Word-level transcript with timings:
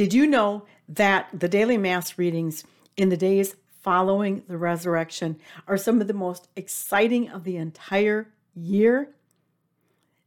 Did 0.00 0.14
you 0.14 0.26
know 0.26 0.64
that 0.88 1.28
the 1.30 1.46
daily 1.46 1.76
Mass 1.76 2.16
readings 2.16 2.64
in 2.96 3.10
the 3.10 3.18
days 3.18 3.56
following 3.82 4.42
the 4.48 4.56
resurrection 4.56 5.38
are 5.68 5.76
some 5.76 6.00
of 6.00 6.06
the 6.06 6.14
most 6.14 6.48
exciting 6.56 7.28
of 7.28 7.44
the 7.44 7.58
entire 7.58 8.32
year? 8.54 9.10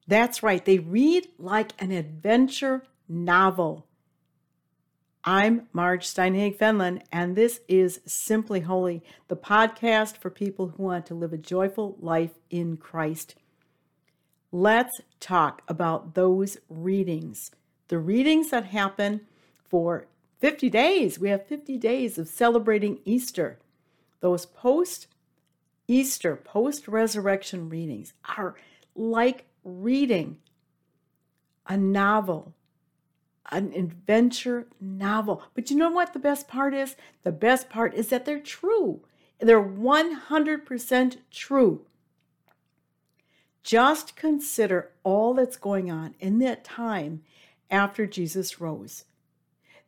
That's 0.06 0.44
right, 0.44 0.64
they 0.64 0.78
read 0.78 1.28
like 1.40 1.72
an 1.80 1.92
adventure 1.92 2.84
novel. 3.10 3.88
I'm 5.24 5.68
Marge 5.74 6.06
Steinhage 6.06 6.60
Fenelon, 6.60 7.02
and 7.12 7.36
this 7.36 7.62
is 7.68 8.00
Simply 8.06 8.60
Holy, 8.60 9.02
the 9.28 9.36
podcast 9.36 10.18
for 10.18 10.30
people 10.30 10.68
who 10.68 10.84
want 10.84 11.08
to 11.08 11.16
live 11.16 11.34
a 11.34 11.38
joyful 11.38 11.98
life 12.00 12.38
in 12.52 12.78
Christ. 12.78 13.34
Let's 14.52 15.02
talk 15.20 15.64
about 15.68 16.14
those 16.14 16.60
readings. 16.70 17.50
The 17.88 17.98
readings 17.98 18.52
that 18.52 18.66
happen 18.66 19.22
for 19.74 20.06
50 20.38 20.70
days. 20.70 21.18
We 21.18 21.30
have 21.30 21.48
50 21.48 21.80
days 21.80 22.20
of 22.20 22.28
celebrating 22.28 23.00
Easter. 23.06 23.58
Those 24.20 24.46
post 24.46 25.08
Easter, 25.88 26.36
post 26.36 26.88
resurrection 26.88 27.70
readings 27.70 28.14
are 28.38 28.54
like 28.94 29.46
reading 29.64 30.38
a 31.66 31.76
novel, 31.76 32.54
an 33.50 33.74
adventure 33.74 34.68
novel. 34.80 35.42
But 35.56 35.72
you 35.72 35.76
know 35.76 35.90
what 35.90 36.14
the 36.14 36.20
best 36.20 36.48
part 36.48 36.76
is? 36.76 36.96
The 37.24 37.32
best 37.32 37.68
part 37.68 37.96
is 37.96 38.10
that 38.10 38.26
they're 38.26 38.38
true. 38.38 39.02
They're 39.40 39.60
100% 39.60 41.18
true. 41.32 41.82
Just 43.64 44.16
consider 44.16 44.92
all 45.02 45.34
that's 45.34 45.58
going 45.58 45.90
on 45.90 46.14
in 46.20 46.38
that 46.40 46.64
time 46.64 47.24
after 47.72 48.06
Jesus 48.06 48.62
rose. 48.62 49.06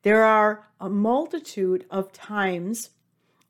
There 0.06 0.24
are 0.24 0.68
a 0.80 0.88
multitude 0.88 1.84
of 1.90 2.14
times 2.14 2.92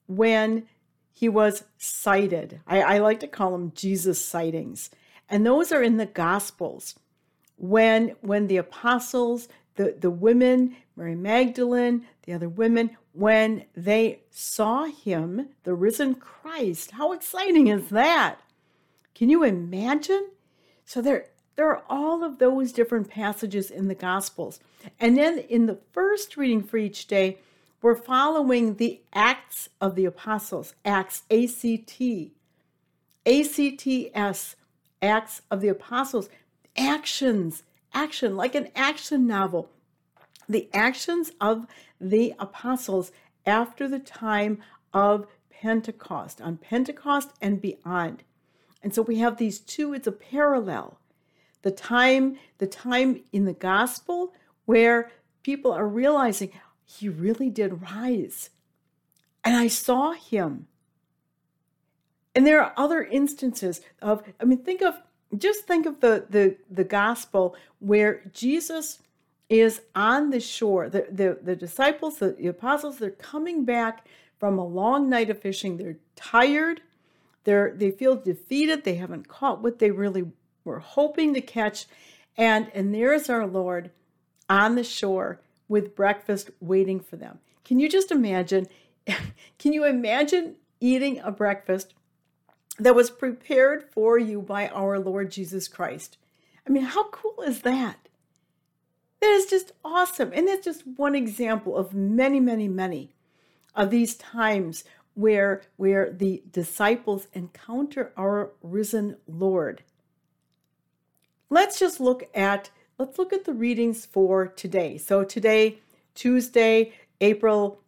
when 0.07 0.67
he 1.11 1.27
was 1.27 1.65
sighted. 1.77 2.61
I, 2.65 2.81
I 2.81 2.97
like 2.99 3.19
to 3.19 3.27
call 3.27 3.51
them 3.51 3.73
Jesus 3.75 4.23
sightings. 4.23 4.89
And 5.27 5.45
those 5.45 5.73
are 5.73 5.83
in 5.83 5.97
the 5.97 6.05
Gospels. 6.05 6.95
When 7.57 8.15
when 8.21 8.47
the 8.47 8.55
apostles, 8.55 9.49
the, 9.75 9.97
the 9.99 10.09
women, 10.09 10.77
Mary 10.95 11.13
Magdalene, 11.15 12.05
the 12.23 12.31
other 12.31 12.47
women, 12.47 12.95
when 13.11 13.65
they 13.75 14.21
saw 14.29 14.85
him, 14.85 15.49
the 15.65 15.73
risen 15.73 16.15
Christ, 16.15 16.91
how 16.91 17.11
exciting 17.11 17.67
is 17.67 17.89
that? 17.89 18.39
Can 19.13 19.29
you 19.29 19.43
imagine? 19.43 20.29
So 20.85 21.01
there 21.01 21.25
there 21.55 21.69
are 21.69 21.83
all 21.89 22.23
of 22.23 22.39
those 22.39 22.71
different 22.71 23.09
passages 23.09 23.71
in 23.71 23.87
the 23.87 23.95
Gospels. 23.95 24.59
And 24.99 25.17
then 25.17 25.39
in 25.39 25.65
the 25.65 25.79
first 25.93 26.37
reading 26.37 26.61
for 26.63 26.77
each 26.77 27.07
day, 27.07 27.37
we're 27.81 27.95
following 27.95 28.75
the 28.75 29.01
Acts 29.13 29.69
of 29.79 29.95
the 29.95 30.05
Apostles, 30.05 30.73
Acts, 30.83 31.23
A 31.29 31.47
C 31.47 31.77
T, 31.77 32.33
A 33.25 33.43
C 33.43 33.71
T 33.71 34.11
S, 34.13 34.55
Acts 35.01 35.41
of 35.51 35.61
the 35.61 35.67
Apostles, 35.67 36.29
actions, 36.75 37.63
action, 37.93 38.35
like 38.35 38.55
an 38.55 38.69
action 38.75 39.27
novel. 39.27 39.69
The 40.49 40.69
actions 40.73 41.31
of 41.39 41.65
the 41.99 42.33
apostles 42.37 43.11
after 43.45 43.87
the 43.87 43.99
time 43.99 44.59
of 44.93 45.27
Pentecost, 45.49 46.41
on 46.41 46.57
Pentecost 46.57 47.29
and 47.41 47.61
beyond. 47.61 48.23
And 48.83 48.93
so 48.93 49.01
we 49.01 49.17
have 49.19 49.37
these 49.37 49.59
two, 49.59 49.93
it's 49.93 50.07
a 50.07 50.11
parallel 50.11 50.99
the 51.65 51.71
time 51.71 52.37
the 52.59 52.67
time 52.67 53.23
in 53.33 53.45
the 53.45 53.53
gospel 53.53 54.31
where 54.65 55.11
people 55.41 55.71
are 55.71 55.87
realizing 55.87 56.51
he 56.85 57.09
really 57.09 57.49
did 57.49 57.81
rise. 57.81 58.51
And 59.43 59.55
i 59.55 59.67
saw 59.67 60.11
him. 60.11 60.67
And 62.35 62.45
there 62.45 62.61
are 62.61 62.73
other 62.77 63.03
instances 63.03 63.81
of 63.99 64.23
i 64.39 64.45
mean 64.45 64.59
think 64.59 64.83
of 64.83 64.93
just 65.35 65.65
think 65.65 65.87
of 65.87 66.01
the 66.01 66.27
the, 66.29 66.55
the 66.69 66.83
gospel 66.83 67.55
where 67.79 68.21
jesus 68.31 68.99
is 69.49 69.81
on 69.95 70.29
the 70.29 70.39
shore. 70.39 70.87
The, 70.89 71.07
the 71.11 71.39
the 71.41 71.55
disciples 71.55 72.19
the, 72.19 72.33
the 72.33 72.47
apostles 72.47 72.99
they're 72.99 73.09
coming 73.09 73.65
back 73.65 74.05
from 74.39 74.59
a 74.59 74.65
long 74.65 75.09
night 75.09 75.31
of 75.31 75.41
fishing. 75.41 75.77
They're 75.77 75.97
tired. 76.15 76.81
They're 77.43 77.73
they 77.75 77.89
feel 77.89 78.15
defeated. 78.15 78.83
They 78.83 78.95
haven't 78.95 79.27
caught 79.27 79.63
what 79.63 79.79
they 79.79 79.89
really 79.89 80.25
we're 80.65 80.79
hoping 80.79 81.33
to 81.33 81.41
catch. 81.41 81.85
And, 82.35 82.69
and 82.73 82.93
there's 82.93 83.29
our 83.29 83.47
Lord 83.47 83.91
on 84.49 84.75
the 84.75 84.83
shore 84.83 85.39
with 85.69 85.95
breakfast 85.95 86.49
waiting 86.59 86.99
for 86.99 87.15
them. 87.15 87.39
Can 87.63 87.79
you 87.79 87.87
just 87.87 88.11
imagine? 88.11 88.67
Can 89.57 89.71
you 89.71 89.85
imagine 89.85 90.55
eating 90.81 91.19
a 91.19 91.31
breakfast 91.31 91.93
that 92.77 92.95
was 92.95 93.09
prepared 93.09 93.85
for 93.91 94.19
you 94.19 94.41
by 94.41 94.67
our 94.67 94.99
Lord 94.99 95.31
Jesus 95.31 95.67
Christ? 95.67 96.17
I 96.67 96.71
mean, 96.71 96.83
how 96.83 97.09
cool 97.09 97.41
is 97.45 97.61
that? 97.61 98.09
That 99.21 99.29
is 99.29 99.45
just 99.45 99.71
awesome. 99.83 100.31
And 100.33 100.47
that's 100.47 100.65
just 100.65 100.85
one 100.85 101.15
example 101.15 101.77
of 101.77 101.93
many, 101.93 102.39
many, 102.39 102.67
many 102.67 103.13
of 103.73 103.89
these 103.89 104.15
times 104.15 104.83
where, 105.13 105.61
where 105.77 106.11
the 106.11 106.43
disciples 106.51 107.27
encounter 107.33 108.11
our 108.17 108.51
risen 108.61 109.17
Lord 109.27 109.83
let's 111.49 111.79
just 111.79 111.99
look 111.99 112.29
at 112.33 112.69
let's 112.97 113.17
look 113.17 113.33
at 113.33 113.45
the 113.45 113.53
readings 113.53 114.05
for 114.05 114.47
today. 114.47 114.97
So 114.97 115.23
today, 115.23 115.79
Tuesday, 116.13 116.93
April 117.21 117.81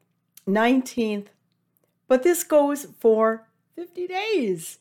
19th, 0.48 1.28
but 2.08 2.24
this 2.24 2.44
goes 2.44 2.88
for 3.00 3.48
50 3.76 4.08
days. 4.08 4.80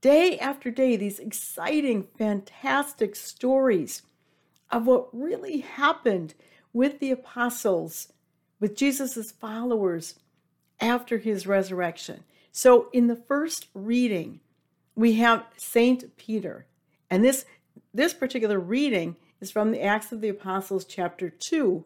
Day 0.00 0.38
after 0.38 0.70
day, 0.70 0.96
these 0.96 1.18
exciting, 1.18 2.06
fantastic 2.16 3.16
stories 3.16 4.02
of 4.70 4.86
what 4.86 5.08
really 5.12 5.58
happened 5.60 6.34
with 6.72 7.00
the 7.00 7.10
apostles, 7.10 8.12
with 8.60 8.76
Jesus' 8.76 9.32
followers 9.32 10.14
after 10.80 11.18
his 11.18 11.46
resurrection. 11.46 12.22
So, 12.52 12.88
in 12.92 13.08
the 13.08 13.16
first 13.16 13.66
reading, 13.74 14.40
we 14.94 15.14
have 15.14 15.46
Saint 15.56 16.16
Peter 16.16 16.66
And 17.10 17.24
this 17.24 17.44
this 17.92 18.14
particular 18.14 18.58
reading 18.58 19.16
is 19.40 19.50
from 19.50 19.70
the 19.70 19.82
Acts 19.82 20.12
of 20.12 20.20
the 20.20 20.28
Apostles 20.28 20.84
chapter 20.84 21.30
2. 21.30 21.84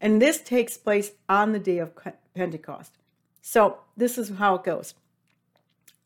And 0.00 0.20
this 0.20 0.40
takes 0.40 0.76
place 0.76 1.12
on 1.28 1.52
the 1.52 1.58
day 1.58 1.78
of 1.78 1.92
Pentecost. 2.34 2.96
So, 3.42 3.78
this 3.96 4.16
is 4.18 4.30
how 4.30 4.56
it 4.56 4.64
goes. 4.64 4.94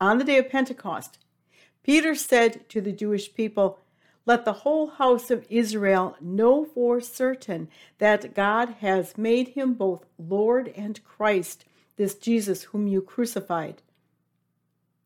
On 0.01 0.19
the 0.19 0.25
day 0.25 0.39
of 0.39 0.49
Pentecost, 0.49 1.19
Peter 1.83 2.15
said 2.15 2.69
to 2.71 2.81
the 2.81 2.93
Jewish 2.93 3.35
people, 3.35 3.79
Let 4.27 4.45
the 4.45 4.53
whole 4.53 4.89
house 4.89 5.31
of 5.31 5.47
Israel 5.49 6.17
know 6.21 6.65
for 6.65 7.01
certain 7.01 7.69
that 7.99 8.35
God 8.35 8.77
has 8.81 9.19
made 9.19 9.49
him 9.49 9.75
both 9.75 10.07
Lord 10.19 10.73
and 10.77 11.03
Christ, 11.05 11.65
this 11.97 12.15
Jesus 12.15 12.65
whom 12.65 12.87
you 12.87 13.03
crucified. 13.03 13.83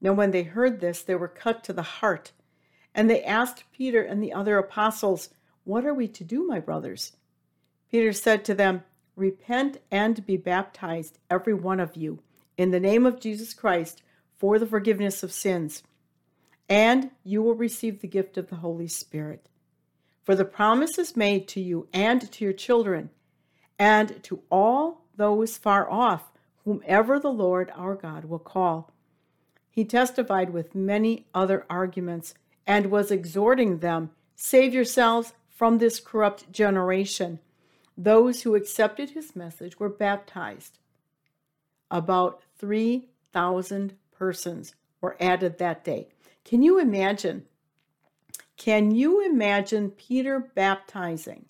Now, 0.01 0.13
when 0.13 0.31
they 0.31 0.45
heard 0.45 0.81
this, 0.81 1.03
they 1.03 1.15
were 1.15 1.29
cut 1.29 1.65
to 1.65 1.73
the 1.73 1.83
heart, 1.83 2.33
and 2.99 3.09
they 3.09 3.23
asked 3.23 3.63
Peter 3.71 4.03
and 4.03 4.21
the 4.21 4.33
other 4.33 4.59
apostles, 4.59 5.29
What 5.63 5.87
are 5.87 5.95
we 5.95 6.09
to 6.09 6.25
do, 6.25 6.45
my 6.45 6.59
brothers? 6.59 7.13
Peter 7.93 8.13
said 8.13 8.45
to 8.45 8.55
them, 8.57 8.83
Repent 9.15 9.77
and 9.89 10.27
be 10.27 10.37
baptized, 10.37 11.21
every 11.31 11.55
one 11.55 11.79
of 11.79 11.95
you, 11.95 12.19
in 12.57 12.73
the 12.73 12.81
name 12.81 13.07
of 13.07 13.21
Jesus 13.21 13.55
Christ, 13.55 14.03
for 14.37 14.59
the 14.59 14.67
forgiveness 14.67 15.23
of 15.23 15.31
sins, 15.31 15.85
and 16.69 17.13
you 17.23 17.41
will 17.41 17.55
receive 17.55 18.01
the 18.01 18.09
gift 18.09 18.37
of 18.37 18.49
the 18.49 18.57
Holy 18.57 18.89
Spirit. 18.89 19.49
For 20.25 20.35
the 20.35 20.45
promise 20.45 20.99
is 20.99 21.17
made 21.17 21.47
to 21.49 21.61
you 21.61 21.87
and 21.95 22.33
to 22.33 22.45
your 22.45 22.53
children, 22.53 23.11
and 23.79 24.21
to 24.25 24.43
all 24.51 25.05
those 25.15 25.57
far 25.57 25.89
off, 25.89 26.33
whomever 26.65 27.21
the 27.21 27.31
Lord 27.31 27.71
our 27.77 27.95
God 27.95 28.25
will 28.25 28.41
call. 28.41 28.91
He 29.71 29.85
testified 29.85 30.51
with 30.51 30.75
many 30.75 31.29
other 31.33 31.65
arguments 31.71 32.35
and 32.69 32.93
was 32.93 33.11
exhorting 33.11 33.79
them 33.79 34.11
Save 34.41 34.73
yourselves 34.73 35.33
from 35.49 35.79
this 35.79 35.99
corrupt 35.99 36.53
generation. 36.53 37.41
Those 37.97 38.43
who 38.43 38.55
accepted 38.55 39.11
his 39.11 39.35
message 39.35 39.81
were 39.81 39.89
baptized. 39.89 40.79
About 41.91 42.41
3,000 42.57 43.97
persons 44.13 44.77
were 45.01 45.17
added 45.19 45.59
that 45.59 45.83
day. 45.83 46.07
Can 46.45 46.63
you 46.63 46.79
imagine? 46.79 47.47
Can 48.57 48.93
you 48.93 49.27
imagine 49.27 49.91
Peter 49.91 50.39
baptizing 50.39 51.47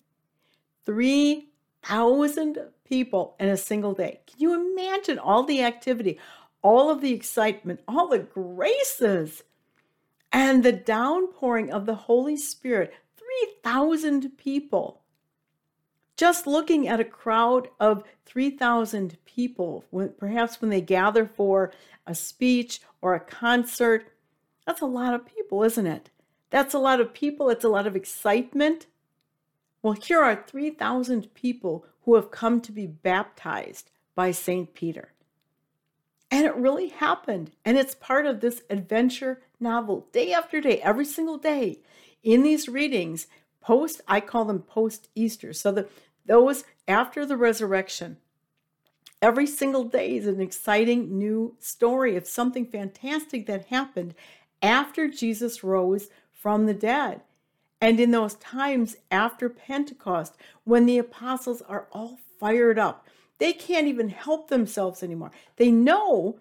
3,000 0.83 2.57
people 2.85 3.35
in 3.39 3.49
a 3.49 3.57
single 3.57 3.93
day? 3.93 4.21
Can 4.25 4.39
you 4.39 4.55
imagine 4.73 5.19
all 5.19 5.43
the 5.43 5.63
activity, 5.63 6.17
all 6.63 6.89
of 6.89 7.01
the 7.01 7.13
excitement, 7.13 7.81
all 7.87 8.07
the 8.07 8.17
graces, 8.17 9.43
and 10.31 10.63
the 10.63 10.71
downpouring 10.71 11.71
of 11.71 11.85
the 11.85 11.95
Holy 11.95 12.37
Spirit? 12.37 12.93
3,000 13.17 14.37
people. 14.37 15.01
Just 16.17 16.45
looking 16.45 16.87
at 16.87 16.99
a 16.99 17.05
crowd 17.05 17.69
of 17.79 18.03
3,000 18.25 19.17
people, 19.25 19.85
perhaps 20.17 20.59
when 20.59 20.69
they 20.69 20.81
gather 20.81 21.25
for 21.25 21.71
a 22.05 22.13
speech 22.13 22.81
or 23.01 23.13
a 23.13 23.19
concert, 23.19 24.11
that's 24.65 24.81
a 24.81 24.85
lot 24.85 25.13
of 25.13 25.25
people, 25.25 25.63
isn't 25.63 25.87
it? 25.87 26.09
That's 26.49 26.73
a 26.73 26.79
lot 26.79 26.99
of 26.99 27.13
people. 27.13 27.49
It's 27.49 27.63
a 27.63 27.69
lot 27.69 27.87
of 27.87 27.95
excitement. 27.95 28.87
Well, 29.81 29.93
here 29.93 30.21
are 30.21 30.43
3,000 30.45 31.33
people 31.33 31.85
who 32.03 32.15
have 32.15 32.31
come 32.31 32.59
to 32.61 32.71
be 32.71 32.85
baptized 32.85 33.91
by 34.15 34.31
St. 34.31 34.73
Peter. 34.73 35.13
And 36.29 36.45
it 36.45 36.55
really 36.55 36.89
happened. 36.89 37.51
And 37.63 37.77
it's 37.77 37.95
part 37.95 38.25
of 38.25 38.41
this 38.41 38.61
adventure 38.69 39.41
novel, 39.59 40.07
day 40.11 40.33
after 40.33 40.61
day, 40.61 40.81
every 40.81 41.05
single 41.05 41.37
day. 41.37 41.79
In 42.23 42.43
these 42.43 42.67
readings, 42.67 43.27
post, 43.61 44.01
I 44.07 44.19
call 44.19 44.45
them 44.45 44.59
post 44.59 45.09
Easter. 45.15 45.53
So 45.53 45.71
that 45.71 45.89
those 46.25 46.63
after 46.87 47.25
the 47.25 47.37
resurrection, 47.37 48.17
every 49.21 49.47
single 49.47 49.83
day 49.83 50.17
is 50.17 50.27
an 50.27 50.41
exciting 50.41 51.17
new 51.17 51.55
story 51.59 52.15
of 52.15 52.27
something 52.27 52.65
fantastic 52.65 53.45
that 53.47 53.67
happened 53.67 54.15
after 54.61 55.07
Jesus 55.07 55.63
rose 55.63 56.09
from 56.31 56.65
the 56.65 56.73
dead. 56.73 57.21
And 57.81 57.99
in 57.99 58.11
those 58.11 58.35
times 58.35 58.97
after 59.09 59.49
Pentecost, 59.49 60.35
when 60.65 60.85
the 60.85 60.97
apostles 60.97 61.61
are 61.61 61.87
all 61.91 62.19
fired 62.39 62.77
up, 62.77 63.07
they 63.37 63.53
can't 63.53 63.87
even 63.87 64.09
help 64.09 64.49
themselves 64.49 65.01
anymore. 65.01 65.31
They 65.55 65.71
know 65.71 66.39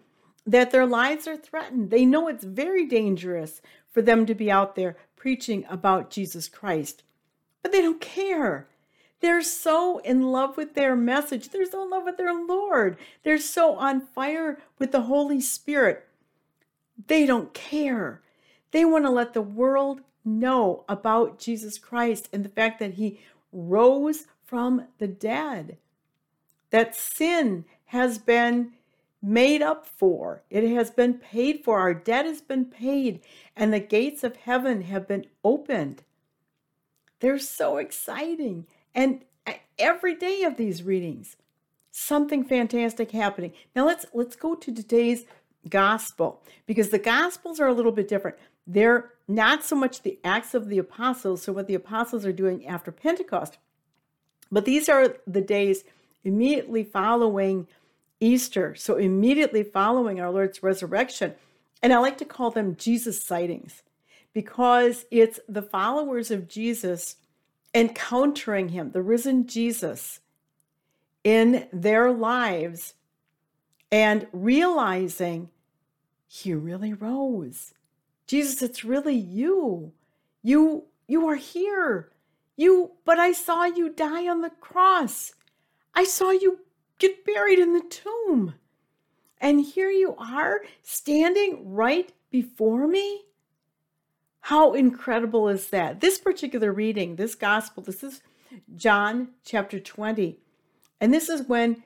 that 0.49 0.71
their 0.71 0.87
lives 0.87 1.29
are 1.29 1.37
threatened. 1.37 1.91
They 1.91 2.07
know 2.07 2.27
it's 2.27 2.43
very 2.43 2.87
dangerous 2.87 3.61
for 3.91 4.01
them 4.01 4.25
to 4.25 4.35
be 4.35 4.51
out 4.51 4.77
there 4.77 4.97
preaching 5.15 5.67
about 5.69 6.11
Jesus 6.11 6.49
Christ, 6.49 7.03
but 7.63 7.71
they 7.71 7.83
don't 7.83 8.01
care. 8.01 8.67
They're 9.21 9.43
so 9.43 9.99
in 9.99 10.23
love 10.23 10.57
with 10.57 10.75
their 10.75 10.97
message. 10.97 11.51
They're 11.51 11.67
so 11.67 11.83
in 11.83 11.91
love 11.91 12.05
with 12.05 12.17
their 12.17 12.33
Lord. 12.33 12.97
They're 13.25 13.39
so 13.39 13.75
on 13.75 14.01
fire 14.01 14.59
with 14.79 14.91
the 14.91 15.03
Holy 15.03 15.41
Spirit. 15.41 16.07
They 17.09 17.27
don't 17.27 17.53
care. 17.53 18.23
They 18.71 18.87
want 18.87 19.05
to 19.05 19.11
let 19.11 19.35
the 19.35 19.43
world 19.43 20.01
know 20.25 20.85
about 20.89 21.39
Jesus 21.39 21.79
Christ 21.79 22.29
and 22.33 22.43
the 22.43 22.49
fact 22.49 22.79
that 22.79 22.95
he 22.95 23.21
rose 23.53 24.27
from 24.45 24.87
the 24.97 25.09
dead. 25.09 25.77
That 26.71 26.97
sin 26.97 27.67
has 27.87 28.19
been 28.19 28.73
made 29.21 29.63
up 29.63 29.87
for, 29.87 30.43
it 30.51 30.69
has 30.71 30.91
been 30.91 31.15
paid 31.15 31.65
for. 31.65 31.79
Our 31.81 31.95
debt 31.95 32.25
has 32.25 32.41
been 32.41 32.65
paid, 32.65 33.21
and 33.57 33.73
the 33.73 33.81
gates 33.81 34.23
of 34.23 34.37
heaven 34.37 34.83
have 34.83 35.09
been 35.09 35.27
opened. 35.45 36.03
They're 37.21 37.39
so 37.39 37.79
exciting. 37.79 38.67
And 38.95 39.25
every 39.79 40.15
day 40.15 40.43
of 40.43 40.57
these 40.57 40.83
readings, 40.83 41.37
something 41.91 42.45
fantastic 42.45 43.11
happening. 43.11 43.53
Now 43.75 43.87
let's 43.87 44.07
let's 44.13 44.37
go 44.37 44.55
to 44.55 44.73
today's 44.73 45.25
gospel 45.69 46.43
because 46.67 46.91
the 46.91 46.99
gospels 46.99 47.59
are 47.61 47.67
a 47.67 47.75
little 47.75 47.93
bit 47.93 48.09
different. 48.09 48.37
They're 48.67 49.11
not 49.27 49.65
so 49.65 49.75
much 49.75 50.03
the 50.03 50.19
acts 50.23 50.55
of 50.55 50.69
the 50.69 50.79
apostles, 50.79 51.43
so 51.43 51.53
what 51.53 51.67
the 51.67 51.75
apostles 51.75 52.25
are 52.25 52.33
doing 52.33 52.67
after 52.67 52.93
Pentecost, 52.93 53.59
but 54.53 54.65
these 54.65 54.89
are 54.89 55.17
the 55.27 55.41
days 55.41 55.85
immediately 56.25 56.85
following 56.85 57.67
Easter, 58.21 58.75
so 58.75 58.97
immediately 58.97 59.63
following 59.63 60.21
our 60.21 60.31
Lord's 60.31 60.63
resurrection. 60.63 61.35
And 61.83 61.93
I 61.93 61.99
like 61.99 62.19
to 62.19 62.25
call 62.25 62.51
them 62.51 62.77
Jesus 62.77 63.23
sightings 63.23 63.83
because 64.33 65.07
it's 65.11 65.41
the 65.49 65.63
followers 65.63 66.31
of 66.31 66.49
Jesus 66.49 67.17
encountering 67.75 68.71
him, 68.71 68.91
the 68.93 69.03
risen 69.03 69.47
Jesus, 69.47 70.21
in 71.25 71.69
their 71.73 72.11
lives 72.11 72.95
and 73.91 74.27
realizing 74.33 75.51
he 76.27 76.55
really 76.55 76.93
rose. 76.93 77.73
Jesus, 78.27 78.63
it's 78.63 78.85
really 78.85 79.17
you. 79.17 79.93
You 80.43 80.85
you 81.07 81.27
are 81.29 81.37
here. 81.37 82.11
You 82.57 82.93
but 83.05 83.19
I 83.19 83.33
saw 83.33 83.65
you 83.65 83.89
die 83.89 84.29
on 84.29 84.43
the 84.43 84.51
cross. 84.51 85.33
I 85.95 86.05
saw 86.05 86.31
you 86.31 86.61
get 86.99 87.25
buried 87.25 87.59
in 87.59 87.73
the 87.73 87.81
tomb. 87.83 88.55
And 89.41 89.61
here 89.61 89.91
you 89.91 90.17
are 90.17 90.63
standing 90.83 91.75
right 91.75 92.13
before 92.31 92.87
me. 92.87 93.23
How 94.41 94.73
incredible 94.73 95.49
is 95.49 95.69
that? 95.71 96.01
This 96.01 96.19
particular 96.19 96.73
reading, 96.73 97.17
this 97.17 97.35
gospel, 97.35 97.83
this 97.83 98.03
is 98.03 98.23
John 98.75 99.29
chapter 99.45 99.79
20. 99.79 100.39
And 101.01 101.13
this 101.15 101.29
is 101.29 101.47
when 101.47 101.85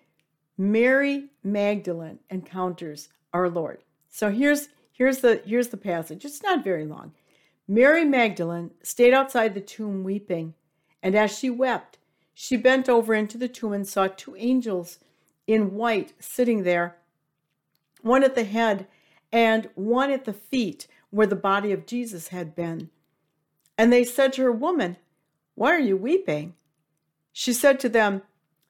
Mary 0.56 1.30
Magdalene 1.42 2.20
encounters 2.30 3.08
our 3.32 3.48
Lord. 3.48 3.82
So 4.08 4.30
here's 4.30 4.68
here's 4.92 5.18
the 5.18 5.42
here's 5.44 5.68
the 5.68 5.76
passage. 5.76 6.24
It's 6.24 6.42
not 6.42 6.64
very 6.64 6.84
long. 6.84 7.12
Mary 7.66 8.04
Magdalene 8.04 8.70
stayed 8.82 9.14
outside 9.14 9.54
the 9.54 9.60
tomb 9.60 10.04
weeping, 10.04 10.54
and 11.02 11.14
as 11.14 11.36
she 11.36 11.48
wept, 11.48 11.98
she 12.34 12.56
bent 12.56 12.88
over 12.88 13.14
into 13.14 13.38
the 13.38 13.48
tomb 13.48 13.72
and 13.72 13.86
saw 13.86 14.08
two 14.08 14.34
angels 14.36 14.98
in 15.46 15.74
white 15.74 16.12
sitting 16.18 16.62
there, 16.62 16.96
one 18.00 18.24
at 18.24 18.34
the 18.34 18.44
head 18.44 18.86
and 19.32 19.68
one 19.74 20.10
at 20.10 20.24
the 20.24 20.32
feet 20.32 20.86
where 21.10 21.26
the 21.26 21.36
body 21.36 21.72
of 21.72 21.86
Jesus 21.86 22.28
had 22.28 22.54
been. 22.54 22.90
And 23.76 23.92
they 23.92 24.04
said 24.04 24.32
to 24.34 24.42
her, 24.42 24.52
Woman, 24.52 24.96
why 25.54 25.70
are 25.70 25.78
you 25.78 25.96
weeping? 25.96 26.54
She 27.32 27.52
said 27.52 27.80
to 27.80 27.88
them, 27.88 28.22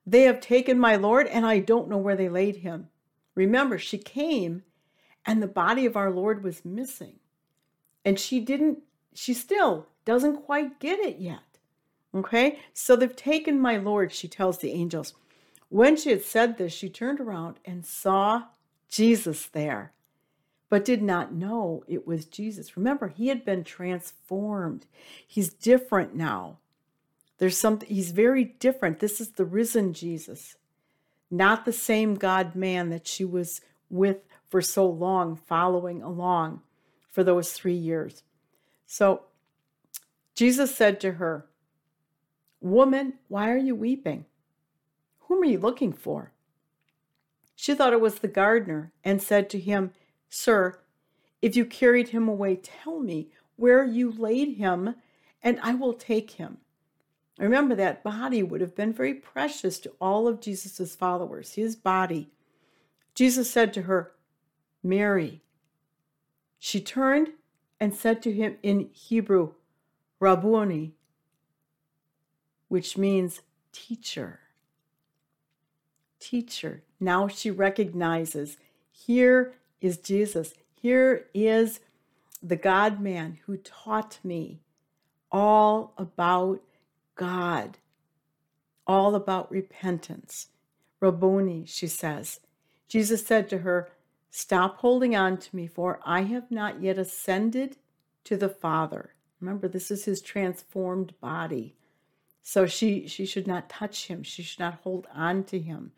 They 0.07 0.23
have 0.23 0.41
taken 0.41 0.79
my 0.79 0.97
Lord, 0.97 1.27
and 1.27 1.45
I 1.45 1.59
don't 1.59 1.89
know 1.89 1.99
where 1.99 2.17
they 2.17 2.29
laid 2.29 2.57
him. 2.57 2.89
Remember, 3.35 3.79
she 3.79 3.99
came 3.99 4.63
and 5.25 5.43
the 5.43 5.49
body 5.49 5.87
of 5.87 5.97
our 5.97 6.11
Lord 6.11 6.43
was 6.43 6.65
missing. 6.65 7.17
And 8.05 8.19
she 8.19 8.41
didn't, 8.41 8.81
she 9.15 9.35
still 9.35 9.87
doesn't 10.05 10.45
quite 10.45 10.81
get 10.81 10.99
it 10.99 11.19
yet. 11.19 11.52
Okay, 12.15 12.59
so 12.75 12.95
they've 12.95 13.17
taken 13.17 13.59
my 13.59 13.77
Lord, 13.79 14.13
she 14.13 14.29
tells 14.29 14.59
the 14.59 14.73
angels. 14.73 15.15
When 15.69 15.97
she 15.97 16.11
had 16.11 16.23
said 16.23 16.59
this, 16.59 16.73
she 16.73 16.91
turned 16.91 17.21
around 17.21 17.59
and 17.65 17.87
saw 17.87 18.45
Jesus 18.89 19.47
there 19.47 19.93
but 20.73 20.87
did 20.87 21.03
not 21.03 21.35
know 21.35 21.85
it 21.87 22.07
was 22.07 22.25
Jesus. 22.25 22.79
Remember, 22.79 23.09
he 23.09 23.29
had 23.29 23.45
been 23.45 23.63
transformed. 23.63 24.87
He's 25.27 25.53
different 25.53 26.15
now. 26.15 26.61
There's 27.37 27.59
something, 27.59 27.87
he's 27.87 28.11
very 28.11 28.45
different. 28.45 28.99
This 28.99 29.21
is 29.21 29.33
the 29.33 29.45
risen 29.45 29.93
Jesus, 29.93 30.57
not 31.31 31.67
the 31.67 31.75
same 31.75 32.15
God 32.15 32.55
man 32.55 32.89
that 32.89 33.07
she 33.07 33.23
was 33.23 33.61
with 33.91 34.21
for 34.49 34.63
so 34.63 34.87
long, 34.89 35.37
following 35.37 36.01
along 36.01 36.63
for 37.11 37.23
those 37.23 37.53
three 37.53 37.75
years. 37.75 38.23
So 38.87 39.25
Jesus 40.35 40.75
said 40.75 41.03
to 41.03 41.13
her, 41.13 41.45
Woman, 42.63 43.15
why 43.27 43.51
are 43.51 43.59
you 43.59 43.75
weeping? 43.75 44.25
Whom 45.23 45.43
are 45.43 45.47
you 45.47 45.59
looking 45.59 45.93
for? 45.93 46.33
She 47.57 47.75
thought 47.75 47.93
it 47.93 48.01
was 48.01 48.21
the 48.21 48.29
gardener 48.29 48.93
and 49.05 49.21
said 49.21 49.51
to 49.51 49.59
him, 49.59 49.93
Sir, 50.31 50.79
if 51.43 51.57
you 51.57 51.65
carried 51.67 52.09
him 52.09 52.29
away, 52.29 52.57
tell 52.57 53.01
me 53.01 53.29
where 53.57 53.85
you 53.85 54.13
laid 54.13 54.57
him, 54.57 54.95
and 55.43 55.59
I 55.61 55.75
will 55.75 55.93
take 55.93 56.33
him. 56.33 56.59
Remember, 57.39 57.75
that 57.75 58.05
body 58.05 58.43
would 58.43 58.61
have 58.61 58.77
been 58.77 58.93
very 58.93 59.15
precious 59.15 59.81
to 59.81 59.93
all 60.01 60.29
of 60.29 60.41
Jesus' 60.41 60.95
followers, 60.95 61.55
his 61.55 61.75
body. 61.75 62.31
Jesus 63.15 63.51
said 63.51 63.75
to 63.75 63.83
her, 63.83 64.13
Mary. 64.83 65.43
She 66.59 66.81
turned 66.81 67.31
and 67.81 67.93
said 67.93 68.23
to 68.23 68.33
him 68.33 68.57
in 68.63 68.91
Hebrew, 68.93 69.55
Rabboni, 70.21 70.95
which 72.73 72.97
means 72.97 73.43
teacher. 73.71 74.41
Teacher. 76.19 76.83
Now 76.99 77.29
she 77.29 77.51
recognizes 77.51 78.57
here 78.91 79.53
is 79.83 79.99
Jesus. 79.99 80.55
Here 80.81 81.27
is 81.35 81.81
the 82.43 82.57
God 82.57 82.99
man 82.99 83.41
who 83.45 83.59
taught 83.59 84.21
me 84.25 84.63
all 85.31 85.93
about 85.99 86.63
God, 87.15 87.77
all 88.87 89.15
about 89.15 89.53
repentance. 89.53 90.47
Rabboni, 90.99 91.67
she 91.67 91.87
says. 91.87 92.41
Jesus 92.89 93.27
said 93.27 93.51
to 93.51 93.59
her, 93.59 93.91
Stop 94.31 94.79
holding 94.79 95.15
on 95.15 95.37
to 95.37 95.55
me, 95.55 95.67
for 95.67 96.01
I 96.07 96.23
have 96.23 96.51
not 96.51 96.83
yet 96.83 96.97
ascended 96.97 97.77
to 98.25 98.39
the 98.39 98.49
Father. 98.49 99.13
Remember, 99.43 99.69
this 99.69 99.91
is 99.91 100.07
his 100.07 100.23
transformed 100.23 101.13
body. 101.21 101.77
So 102.43 102.67
she, 102.67 103.07
she 103.07 103.25
should 103.25 103.47
not 103.47 103.69
touch 103.69 104.07
him. 104.09 104.23
She 104.23 104.43
should 104.43 104.61
not 104.61 104.81
hold 104.83 105.07
on 105.15 105.45
to 105.45 105.59
him. 105.59 105.93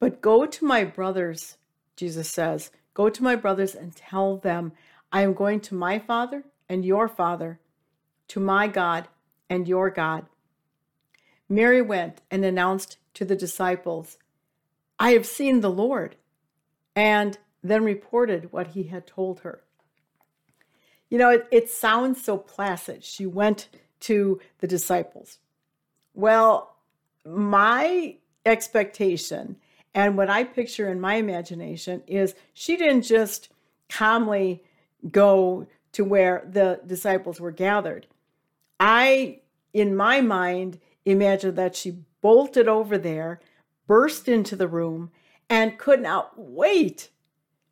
But 0.00 0.20
go 0.20 0.46
to 0.46 0.64
my 0.64 0.84
brothers, 0.84 1.56
Jesus 1.96 2.28
says, 2.28 2.70
go 2.94 3.08
to 3.08 3.22
my 3.22 3.36
brothers 3.36 3.74
and 3.74 3.94
tell 3.94 4.36
them, 4.36 4.72
I 5.10 5.22
am 5.22 5.34
going 5.34 5.60
to 5.60 5.74
my 5.74 5.98
Father 5.98 6.44
and 6.68 6.84
your 6.84 7.08
Father, 7.08 7.60
to 8.28 8.40
my 8.40 8.66
God 8.66 9.08
and 9.48 9.66
your 9.66 9.90
God. 9.90 10.26
Mary 11.48 11.80
went 11.80 12.20
and 12.30 12.44
announced 12.44 12.98
to 13.14 13.24
the 13.24 13.36
disciples, 13.36 14.18
I 14.98 15.12
have 15.12 15.26
seen 15.26 15.60
the 15.60 15.70
Lord, 15.70 16.16
and 16.94 17.38
then 17.62 17.84
reported 17.84 18.52
what 18.52 18.68
he 18.68 18.84
had 18.84 19.06
told 19.06 19.40
her. 19.40 19.62
You 21.08 21.18
know, 21.18 21.30
it, 21.30 21.46
it 21.50 21.70
sounds 21.70 22.22
so 22.22 22.36
placid. 22.36 23.02
She 23.02 23.24
went 23.24 23.68
to 24.00 24.40
the 24.58 24.66
disciples. 24.66 25.38
Well, 26.14 26.76
my 27.24 28.16
expectation 28.44 29.56
and 29.94 30.16
what 30.16 30.30
I 30.30 30.44
picture 30.44 30.88
in 30.88 31.00
my 31.00 31.14
imagination 31.14 32.02
is 32.06 32.34
she 32.52 32.76
didn't 32.76 33.02
just 33.02 33.48
calmly 33.88 34.62
go 35.10 35.66
to 35.92 36.04
where 36.04 36.48
the 36.48 36.80
disciples 36.86 37.40
were 37.40 37.50
gathered. 37.50 38.06
I, 38.78 39.40
in 39.72 39.96
my 39.96 40.20
mind, 40.20 40.78
imagine 41.04 41.54
that 41.56 41.74
she 41.74 42.02
bolted 42.20 42.68
over 42.68 42.98
there, 42.98 43.40
burst 43.86 44.28
into 44.28 44.54
the 44.56 44.68
room, 44.68 45.10
and 45.48 45.78
could 45.78 46.02
not 46.02 46.38
wait 46.38 47.10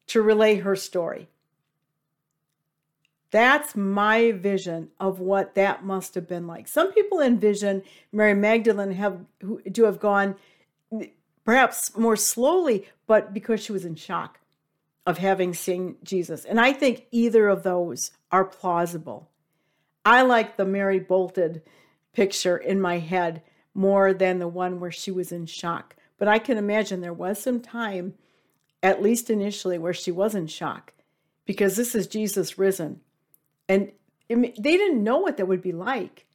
to 0.09 0.23
relay 0.23 0.57
her 0.57 0.77
story. 0.77 1.29
That's 3.37 3.77
my 3.77 4.33
vision 4.33 4.89
of 4.99 5.21
what 5.21 5.57
that 5.57 5.85
must 5.85 6.15
have 6.15 6.27
been 6.27 6.47
like. 6.47 6.67
Some 6.67 6.91
people 6.95 7.21
envision 7.21 7.83
Mary 8.11 8.33
Magdalene 8.33 8.93
have 8.93 9.27
to 9.75 9.85
have 9.85 10.01
gone 10.01 10.37
perhaps 11.45 11.95
more 11.99 12.17
slowly, 12.17 12.89
but 13.07 13.35
because 13.35 13.63
she 13.63 13.73
was 13.73 13.85
in 13.85 13.95
shock 13.95 14.41
of 15.05 15.19
having 15.19 15.53
seen 15.53 15.97
Jesus. 16.03 16.47
And 16.47 16.59
I 16.59 16.73
think 16.73 17.09
either 17.11 17.47
of 17.49 17.63
those 17.63 18.11
are 18.33 18.43
plausible. 18.43 19.29
I 20.03 20.23
like 20.23 20.57
the 20.57 20.65
Mary 20.65 20.99
bolted 20.99 21.61
picture 22.15 22.57
in 22.57 22.81
my 22.81 23.01
head 23.01 23.43
more 23.75 24.15
than 24.15 24.39
the 24.39 24.49
one 24.49 24.81
where 24.81 24.91
she 24.91 25.11
was 25.11 25.31
in 25.31 25.45
shock. 25.45 25.95
But 26.17 26.27
I 26.27 26.39
can 26.39 26.57
imagine 26.57 27.03
there 27.03 27.13
was 27.13 27.39
some 27.39 27.61
time, 27.61 28.15
at 28.83 29.03
least 29.03 29.29
initially, 29.29 29.77
where 29.77 29.93
she 29.93 30.11
was 30.11 30.35
in 30.35 30.47
shock 30.47 30.95
because 31.45 31.77
this 31.77 31.95
is 31.95 32.07
Jesus 32.07 32.57
risen. 32.57 33.03
And 33.69 33.93
they 34.29 34.53
didn't 34.77 35.03
know 35.03 35.19
what 35.19 35.37
that 35.37 35.47
would 35.47 35.63
be 35.63 35.73
like. 35.73 36.27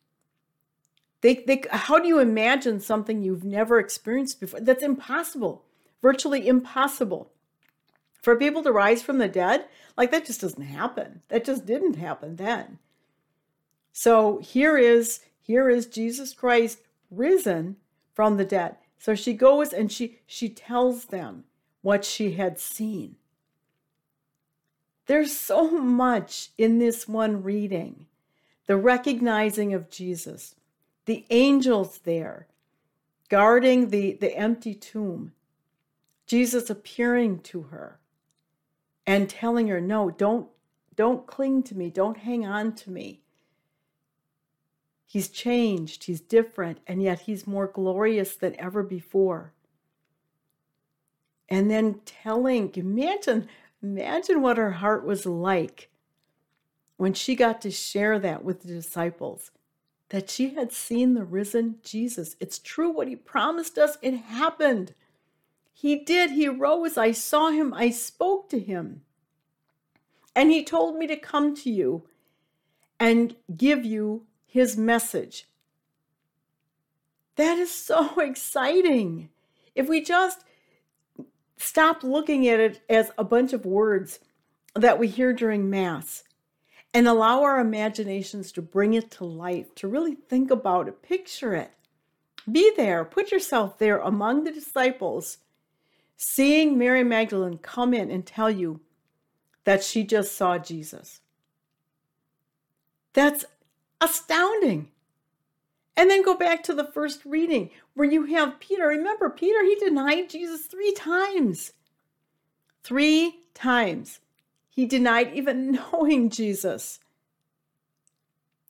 They, 1.21 1.35
they, 1.35 1.63
how 1.69 1.99
do 1.99 2.07
you 2.07 2.19
imagine 2.19 2.79
something 2.79 3.21
you've 3.21 3.43
never 3.43 3.79
experienced 3.79 4.39
before? 4.39 4.59
That's 4.59 4.83
impossible, 4.83 5.63
virtually 6.01 6.47
impossible. 6.47 7.31
For 8.21 8.35
people 8.35 8.63
to 8.63 8.71
rise 8.71 9.01
from 9.01 9.17
the 9.17 9.27
dead, 9.27 9.65
like 9.97 10.11
that 10.11 10.25
just 10.25 10.41
doesn't 10.41 10.63
happen. 10.63 11.21
That 11.29 11.45
just 11.45 11.65
didn't 11.65 11.95
happen 11.95 12.35
then. 12.35 12.79
So 13.93 14.39
here 14.39 14.77
is 14.77 15.21
here 15.41 15.69
is 15.69 15.85
Jesus 15.85 16.33
Christ 16.33 16.79
risen 17.09 17.77
from 18.13 18.37
the 18.37 18.45
dead. 18.45 18.77
So 18.99 19.15
she 19.15 19.33
goes 19.33 19.73
and 19.73 19.91
she 19.91 20.19
she 20.25 20.49
tells 20.49 21.05
them 21.05 21.45
what 21.81 22.05
she 22.05 22.33
had 22.33 22.59
seen. 22.59 23.15
There's 25.11 25.35
so 25.35 25.69
much 25.69 26.51
in 26.57 26.79
this 26.79 27.05
one 27.05 27.43
reading. 27.43 28.05
The 28.67 28.77
recognizing 28.77 29.73
of 29.73 29.89
Jesus, 29.89 30.55
the 31.03 31.25
angels 31.29 31.97
there 32.05 32.47
guarding 33.27 33.89
the, 33.89 34.13
the 34.13 34.33
empty 34.37 34.73
tomb, 34.73 35.33
Jesus 36.27 36.69
appearing 36.69 37.39
to 37.39 37.63
her 37.63 37.99
and 39.05 39.29
telling 39.29 39.67
her, 39.67 39.81
No, 39.81 40.11
don't, 40.11 40.47
don't 40.95 41.27
cling 41.27 41.63
to 41.63 41.75
me, 41.75 41.89
don't 41.89 42.19
hang 42.19 42.45
on 42.45 42.71
to 42.75 42.89
me. 42.89 43.19
He's 45.05 45.27
changed, 45.27 46.05
he's 46.05 46.21
different, 46.21 46.77
and 46.87 47.03
yet 47.03 47.23
he's 47.23 47.45
more 47.45 47.67
glorious 47.67 48.35
than 48.35 48.57
ever 48.57 48.81
before. 48.81 49.51
And 51.49 51.69
then 51.69 51.99
telling, 52.05 52.71
imagine, 52.75 53.49
imagine 53.81 54.41
what 54.41 54.57
her 54.57 54.71
heart 54.71 55.05
was 55.05 55.25
like 55.25 55.89
when 56.97 57.13
she 57.13 57.35
got 57.35 57.61
to 57.61 57.71
share 57.71 58.19
that 58.19 58.43
with 58.43 58.61
the 58.61 58.67
disciples 58.67 59.51
that 60.11 60.29
she 60.29 60.55
had 60.55 60.73
seen 60.73 61.13
the 61.13 61.23
risen 61.23 61.77
Jesus. 61.83 62.35
It's 62.39 62.59
true 62.59 62.89
what 62.89 63.07
he 63.07 63.15
promised 63.15 63.77
us, 63.77 63.97
it 64.01 64.13
happened. 64.13 64.93
He 65.73 65.95
did, 65.95 66.31
he 66.31 66.47
rose. 66.47 66.97
I 66.97 67.11
saw 67.11 67.49
him, 67.49 67.73
I 67.73 67.89
spoke 67.89 68.49
to 68.49 68.59
him. 68.59 69.01
And 70.35 70.51
he 70.51 70.63
told 70.63 70.97
me 70.97 71.07
to 71.07 71.15
come 71.15 71.55
to 71.55 71.71
you 71.71 72.03
and 72.99 73.35
give 73.55 73.85
you 73.85 74.25
his 74.45 74.77
message. 74.77 75.47
That 77.37 77.57
is 77.57 77.71
so 77.71 78.19
exciting. 78.19 79.29
If 79.73 79.87
we 79.87 80.03
just 80.03 80.43
stop 81.61 82.03
looking 82.03 82.47
at 82.47 82.59
it 82.59 82.81
as 82.89 83.11
a 83.17 83.23
bunch 83.23 83.53
of 83.53 83.65
words 83.65 84.19
that 84.75 84.99
we 84.99 85.07
hear 85.07 85.33
during 85.33 85.69
Mass 85.69 86.23
and 86.93 87.07
allow 87.07 87.43
our 87.43 87.59
imaginations 87.59 88.51
to 88.51 88.61
bring 88.61 88.93
it 88.93 89.11
to 89.11 89.23
life, 89.23 89.73
to 89.75 89.87
really 89.87 90.15
think 90.15 90.51
about 90.51 90.87
it, 90.87 91.01
picture 91.01 91.53
it. 91.55 91.71
Be 92.51 92.71
there, 92.75 93.05
put 93.05 93.31
yourself 93.31 93.77
there 93.77 93.99
among 93.99 94.43
the 94.43 94.51
disciples, 94.51 95.37
seeing 96.17 96.77
Mary 96.77 97.03
Magdalene 97.03 97.59
come 97.59 97.93
in 97.93 98.09
and 98.09 98.25
tell 98.25 98.49
you 98.49 98.81
that 99.63 99.83
she 99.83 100.03
just 100.03 100.35
saw 100.35 100.57
Jesus. 100.57 101.21
That's 103.13 103.45
astounding. 103.99 104.89
And 106.01 106.09
then 106.09 106.23
go 106.23 106.33
back 106.33 106.63
to 106.63 106.73
the 106.73 106.83
first 106.83 107.23
reading 107.25 107.69
where 107.93 108.09
you 108.09 108.25
have 108.25 108.59
Peter. 108.59 108.87
Remember, 108.87 109.29
Peter, 109.29 109.63
he 109.63 109.75
denied 109.75 110.31
Jesus 110.31 110.65
three 110.65 110.91
times. 110.93 111.73
Three 112.83 113.41
times. 113.53 114.19
He 114.67 114.87
denied 114.87 115.31
even 115.35 115.71
knowing 115.93 116.31
Jesus. 116.31 116.99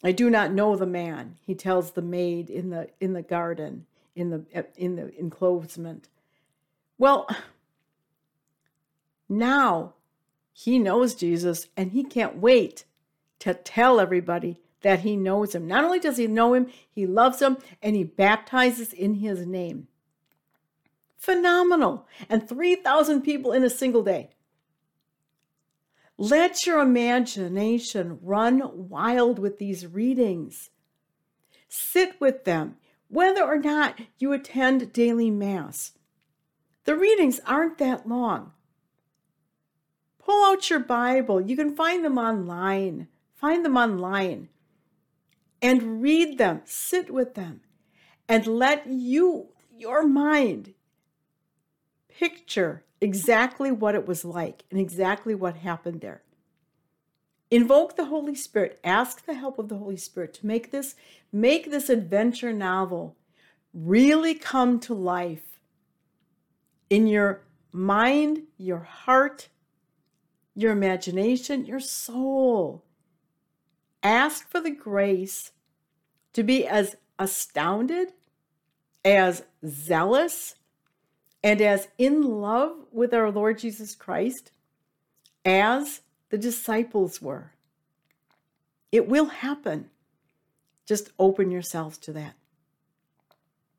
I 0.04 0.12
do 0.12 0.30
not 0.30 0.52
know 0.52 0.76
the 0.76 0.86
man, 0.86 1.38
he 1.40 1.56
tells 1.56 1.92
the 1.92 2.02
maid 2.02 2.50
in 2.50 2.70
the 2.70 2.90
in 3.00 3.14
the 3.14 3.22
garden, 3.22 3.86
in 4.14 4.30
the 4.32 4.66
in 4.76 4.98
the 4.98 5.18
enclosement. 5.18 6.10
Well, 6.98 7.30
now 9.30 9.94
he 10.52 10.80
knows 10.80 11.16
Jesus 11.16 11.70
and 11.78 11.94
he 11.94 12.04
can't 12.04 12.40
wait 12.40 12.84
to 13.40 13.54
tell 13.54 14.02
everybody 14.02 14.60
that 14.82 15.02
he 15.02 15.16
knows 15.16 15.56
him. 15.56 15.68
Not 15.68 15.84
only 15.84 16.00
does 16.00 16.18
he 16.18 16.28
know 16.28 16.54
him, 16.54 16.68
he 16.90 17.06
loves 17.06 17.42
him 17.42 17.58
and 17.82 17.96
he 17.96 18.04
baptizes 18.04 18.94
in 18.94 19.16
his 19.16 19.46
name. 19.46 19.88
Phenomenal. 21.18 22.08
And 22.30 22.48
3,000 22.48 23.22
people 23.22 23.52
in 23.52 23.64
a 23.64 23.70
single 23.70 24.04
day. 24.04 24.32
Let 26.18 26.66
your 26.66 26.80
imagination 26.80 28.20
run 28.22 28.90
wild 28.90 29.40
with 29.40 29.58
these 29.58 29.88
readings. 29.88 30.70
Sit 31.68 32.20
with 32.20 32.44
them, 32.44 32.76
whether 33.08 33.44
or 33.44 33.58
not 33.58 34.00
you 34.18 34.34
attend 34.34 34.94
daily 34.94 35.32
Mass. 35.32 35.94
The 36.84 36.96
readings 36.96 37.40
aren't 37.46 37.78
that 37.78 38.08
long. 38.08 38.52
Pull 40.20 40.52
out 40.52 40.70
your 40.70 40.80
Bible. 40.80 41.40
You 41.42 41.56
can 41.56 41.76
find 41.76 42.04
them 42.04 42.18
online. 42.18 43.08
Find 43.34 43.64
them 43.66 43.78
online 43.78 44.50
and 45.62 46.02
read 46.02 46.38
them. 46.38 46.62
Sit 46.66 47.12
with 47.12 47.36
them 47.36 47.62
and 48.28 48.48
let 48.48 48.88
you, 48.88 49.50
your 49.72 50.08
mind, 50.08 50.74
picture 52.08 52.84
exactly 53.00 53.72
what 53.72 53.96
it 53.96 54.08
was 54.08 54.24
like 54.24 54.64
and 54.70 54.80
exactly 54.80 55.36
what 55.36 55.58
happened 55.58 56.02
there. 56.02 56.22
Invoke 57.50 57.98
the 57.98 58.06
Holy 58.06 58.36
Spirit. 58.36 58.80
Ask 58.84 59.26
the 59.26 59.34
help 59.34 59.60
of 59.60 59.68
the 59.68 59.78
Holy 59.78 59.98
Spirit 59.98 60.34
to 60.36 60.46
make 60.46 60.72
this 60.72 60.96
make 61.34 61.70
this 61.70 61.90
adventure 61.90 62.54
novel 62.54 63.18
really 63.74 64.34
come 64.34 64.80
to 64.80 64.94
life 64.94 65.60
in 66.90 67.08
your 67.08 67.44
mind, 67.72 68.44
your 68.58 68.80
heart, 68.80 69.50
your 70.56 70.72
imagination, 70.72 71.66
your 71.66 71.80
soul. 71.80 72.86
Ask 74.04 74.50
for 74.50 74.60
the 74.60 74.72
grace 74.72 75.52
to 76.34 76.44
be 76.44 76.66
as 76.66 76.96
astounded, 77.20 78.14
as 79.06 79.44
zealous, 79.66 80.56
and 81.44 81.62
as 81.62 81.88
in 81.98 82.22
love 82.22 82.78
with 82.92 83.14
our 83.14 83.32
Lord 83.32 83.60
Jesus 83.60 83.96
Christ 83.96 84.52
as 85.44 86.02
the 86.30 86.38
disciples 86.38 87.22
were. 87.22 87.52
It 88.92 89.08
will 89.08 89.28
happen. 89.28 89.90
Just 90.86 91.12
open 91.18 91.52
yourselves 91.52 91.98
to 92.00 92.14
that. 92.14 92.34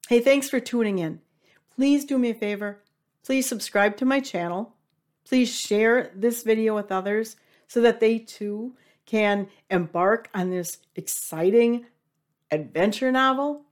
Hey, 0.08 0.20
thanks 0.20 0.48
for 0.48 0.60
tuning 0.60 0.98
in. 0.98 1.20
Please 1.74 2.04
do 2.04 2.18
me 2.18 2.30
a 2.30 2.34
favor. 2.34 2.80
Please 3.24 3.48
subscribe 3.48 3.96
to 3.96 4.04
my 4.04 4.20
channel. 4.20 4.74
Please 5.24 5.54
share 5.54 6.10
this 6.14 6.42
video 6.42 6.74
with 6.74 6.90
others 6.90 7.36
so 7.66 7.80
that 7.80 8.00
they 8.00 8.18
too 8.18 8.74
can 9.06 9.48
embark 9.70 10.28
on 10.34 10.50
this 10.50 10.78
exciting 10.94 11.86
adventure 12.50 13.12
novel. 13.12 13.62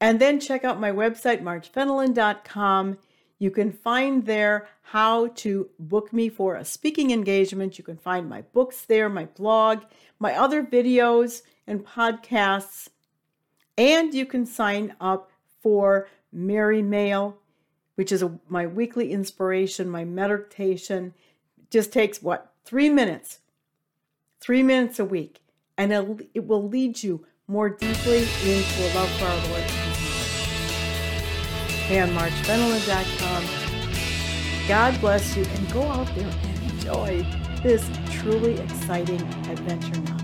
And 0.00 0.20
then 0.20 0.40
check 0.40 0.64
out 0.64 0.80
my 0.80 0.90
website, 0.90 1.42
margefenelon.com. 1.42 2.98
You 3.38 3.50
can 3.50 3.72
find 3.72 4.26
there 4.26 4.68
how 4.82 5.28
to 5.28 5.68
book 5.78 6.12
me 6.12 6.28
for 6.28 6.56
a 6.56 6.64
speaking 6.64 7.10
engagement. 7.10 7.78
You 7.78 7.84
can 7.84 7.96
find 7.96 8.28
my 8.28 8.42
books 8.42 8.82
there, 8.82 9.08
my 9.08 9.26
blog, 9.26 9.82
my 10.18 10.34
other 10.34 10.62
videos 10.62 11.42
and 11.66 11.84
podcasts. 11.84 12.88
And 13.76 14.14
you 14.14 14.26
can 14.26 14.46
sign 14.46 14.94
up 15.00 15.30
for 15.62 16.08
Mary 16.32 16.82
Mail 16.82 17.38
which 17.94 18.10
is 18.10 18.22
a, 18.22 18.38
my 18.48 18.66
weekly 18.66 19.12
inspiration, 19.12 19.88
my 19.88 20.04
meditation. 20.04 21.14
Just 21.70 21.92
takes 21.92 22.22
what? 22.22 22.52
Three 22.64 22.88
minutes. 22.88 23.38
Three 24.44 24.62
minutes 24.62 24.98
a 24.98 25.04
week. 25.06 25.40
And 25.78 25.90
it, 26.34 26.46
will 26.46 26.68
lead 26.68 27.02
you 27.02 27.24
more 27.48 27.70
deeply 27.70 28.18
into 28.18 28.82
a 28.82 28.88
love 28.94 29.10
for 29.12 29.24
our 29.24 29.48
Lord 29.48 29.62
Hey, 31.88 32.00
on 32.00 32.10
margefenelon.com. 32.10 33.46
God 34.68 35.00
bless 35.00 35.34
you 35.34 35.46
and 35.46 35.72
go 35.72 35.84
out 35.84 36.14
there 36.14 36.28
and 36.28 36.72
enjoy 36.72 37.24
this 37.62 37.88
truly 38.10 38.60
exciting 38.60 39.22
adventure 39.48 39.98
now. 40.02 40.23